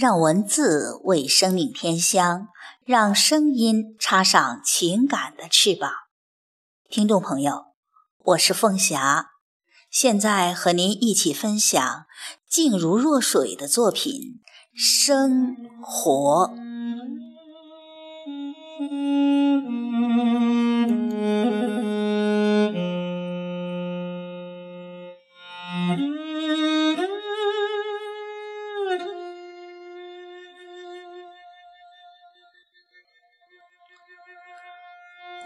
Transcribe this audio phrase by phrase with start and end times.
[0.00, 2.48] 让文字为生命添香，
[2.86, 5.90] 让声音插上情感的翅膀。
[6.88, 7.66] 听众朋友，
[8.24, 9.32] 我是凤霞，
[9.90, 12.06] 现在和您一起分享
[12.48, 14.14] 静如若水的作品
[14.74, 16.50] 《生活》。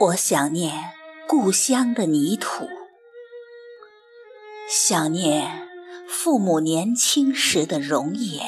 [0.04, 0.92] 我想念
[1.26, 2.68] 故乡的泥土，
[4.68, 5.66] 想念
[6.06, 8.46] 父母年轻时的容颜，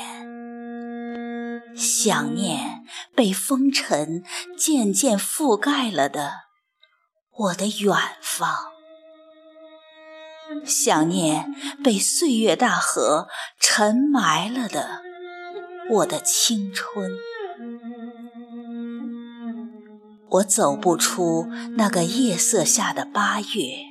[1.74, 2.84] 想念
[3.14, 4.22] 被风尘
[4.58, 6.32] 渐渐覆盖了的
[7.38, 8.72] 我的远方，
[10.66, 15.00] 想念被岁月大河沉埋了的
[15.88, 17.12] 我的青春。
[20.28, 21.46] 我走不出
[21.76, 23.86] 那个夜色下的八月，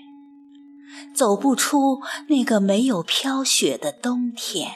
[1.15, 4.71] 走不出那个没有飘雪的冬天，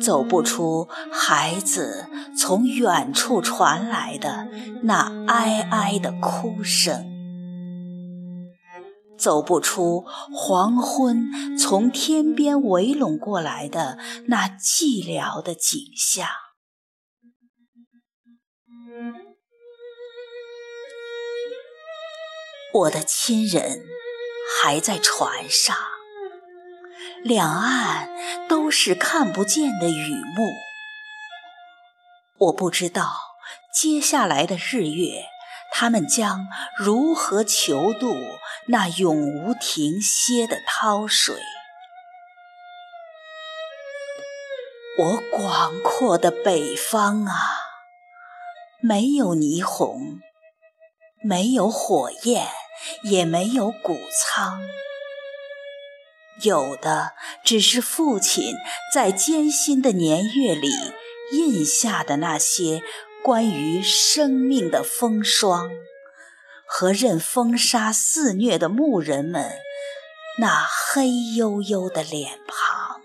[0.00, 4.48] 走不出孩子从远处传来的
[4.84, 7.04] 那哀哀的哭声，
[9.18, 16.28] 走不出黄昏从天边围拢过来的那寂寥的景象。
[22.74, 23.84] 我的亲人
[24.62, 25.76] 还在船上，
[27.22, 28.08] 两岸
[28.48, 30.52] 都是看不见的雨幕。
[32.38, 33.12] 我不知道
[33.74, 35.26] 接下来的日月，
[35.72, 36.48] 他们将
[36.78, 38.16] 如何求渡
[38.68, 41.36] 那永无停歇的涛水。
[44.98, 47.34] 我广阔的北方啊，
[48.82, 50.20] 没有霓虹，
[51.22, 52.48] 没有火焰。
[53.04, 54.60] 也没有谷仓，
[56.42, 57.12] 有的
[57.44, 58.56] 只是父亲
[58.92, 60.68] 在艰辛的年月里
[61.30, 62.82] 印下的那些
[63.22, 65.70] 关于生命的风霜，
[66.66, 69.52] 和任风沙肆虐的牧人们
[70.40, 73.00] 那黑黝黝的脸庞，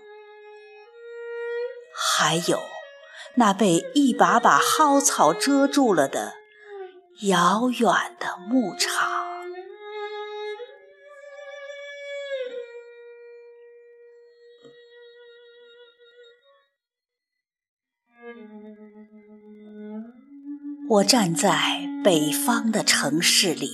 [1.94, 2.60] 还有
[3.38, 6.34] 那被一把把蒿草遮住了的
[7.28, 9.08] 遥远的牧场。
[20.88, 23.70] 我站在北方的城市里，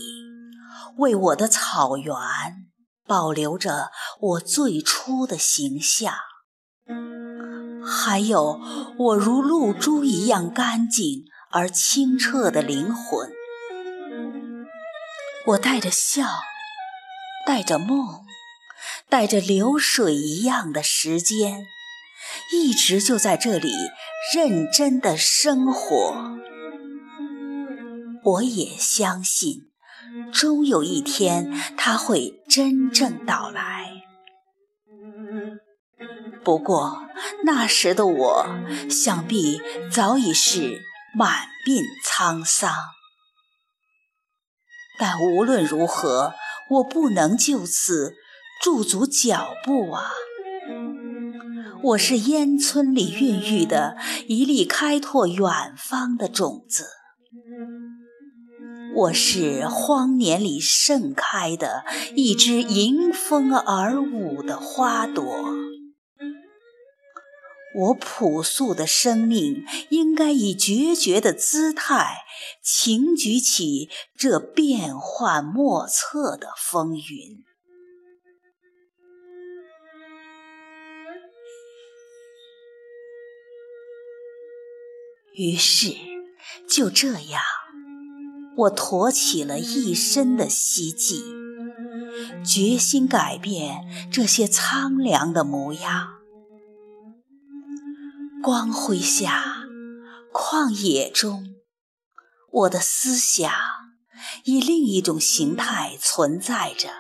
[0.99, 2.15] 为我的草原
[3.07, 6.13] 保留着我最初的形象，
[7.87, 8.61] 还有
[8.97, 13.31] 我如露珠一样干净而清澈的灵魂。
[15.47, 16.27] 我带着笑，
[17.47, 18.25] 带着梦，
[19.09, 21.67] 带着流水一样的时间，
[22.53, 23.73] 一直就在这里
[24.34, 26.39] 认真的生活。
[28.23, 29.67] 我也相信，
[30.33, 34.04] 终有一天它会真正到来。
[36.44, 37.06] 不过
[37.44, 38.47] 那时的我，
[38.91, 40.82] 想必早已是
[41.16, 42.71] 满鬓沧桑。
[44.99, 46.34] 但无论如何，
[46.71, 48.15] 我不能就此
[48.62, 50.10] 驻足脚步啊！
[51.82, 53.97] 我是烟村里孕育的
[54.28, 56.84] 一粒开拓远方的种子。
[58.97, 61.84] 我是荒年里盛开的
[62.15, 65.25] 一只迎风而舞的花朵，
[67.75, 72.19] 我朴素的生命应该以决绝的姿态，
[72.62, 77.45] 擎举起这变幻莫测的风云。
[85.35, 85.97] 于是，
[86.69, 87.43] 就这样。
[88.56, 91.25] 我驮起了一身的希冀，
[92.47, 96.13] 决心改变这些苍凉的模样。
[98.44, 99.43] 光辉下，
[100.31, 101.55] 旷野中，
[102.52, 103.50] 我的思想
[104.44, 106.91] 以另一种形态存在着。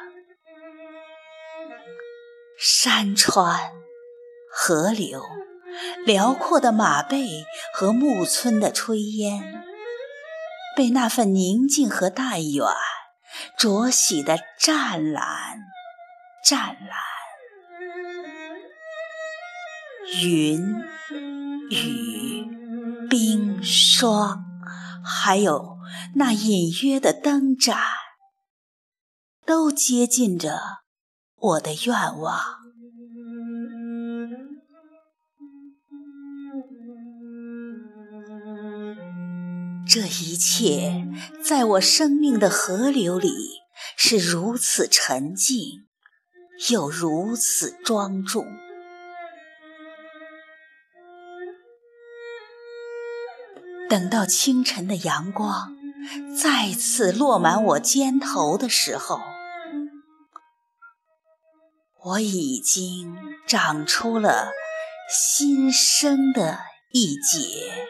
[2.58, 3.72] 山川、
[4.56, 5.22] 河流、
[6.06, 7.44] 辽阔的马背
[7.74, 9.62] 和牧村的炊烟。
[10.74, 12.66] 被那份宁静和淡远
[13.58, 15.58] 濯洗的湛蓝，
[16.42, 17.13] 湛蓝。
[20.12, 20.60] 云
[21.70, 22.46] 雨、
[23.08, 24.44] 冰霜，
[25.02, 25.78] 还有
[26.16, 27.78] 那隐约的灯盏，
[29.46, 30.60] 都接近着
[31.36, 32.38] 我的愿望。
[39.88, 41.06] 这一切，
[41.42, 43.30] 在我生命的河流里，
[43.96, 45.86] 是如此沉静，
[46.70, 48.46] 又如此庄重。
[53.94, 55.76] 等到清晨的阳光
[56.36, 59.20] 再次落满我肩头的时候，
[62.02, 63.14] 我已经
[63.46, 64.50] 长出了
[65.08, 66.58] 新生的
[66.90, 67.86] 一节。